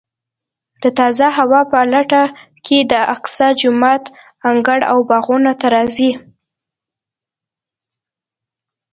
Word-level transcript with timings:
د 0.83 0.85
تازه 0.99 1.27
هوا 1.37 1.61
په 1.71 1.79
لټه 1.93 2.23
کې 2.65 2.77
د 2.91 2.93
اقصی 3.15 3.47
جومات 3.61 4.03
انګړ 4.49 4.79
او 4.91 4.97
باغونو 5.09 5.51
ته 5.59 5.67
راځي. 5.75 6.11